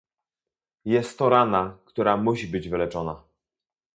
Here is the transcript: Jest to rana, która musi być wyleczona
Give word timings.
Jest 0.85 1.17
to 1.17 1.29
rana, 1.29 1.77
która 1.85 2.17
musi 2.17 2.47
być 2.47 2.69
wyleczona 2.69 3.23